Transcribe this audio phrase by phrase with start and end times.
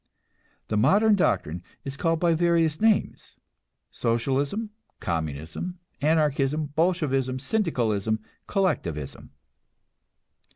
[0.69, 3.35] The modern doctrine is called by various names:
[3.91, 9.29] Socialism, Communism, Anarchism, Bolshevism, Syndicalism, Collectivism.